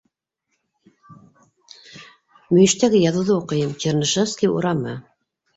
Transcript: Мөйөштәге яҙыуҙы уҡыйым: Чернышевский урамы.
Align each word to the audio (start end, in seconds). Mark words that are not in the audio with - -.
Мөйөштәге 2.55 3.03
яҙыуҙы 3.05 3.33
уҡыйым: 3.37 3.79
Чернышевский 3.85 4.55
урамы. 4.59 4.99